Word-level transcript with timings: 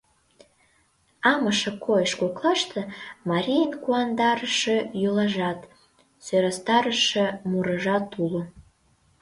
Амыше 1.31 1.71
койыш 1.85 2.11
коклаште 2.21 2.81
марийын 3.29 3.71
куандарыше 3.83 4.77
йӱлажат, 5.01 5.59
сӧрастарыше 6.25 7.25
мурыжат 7.49 8.07
уло. 8.23 8.41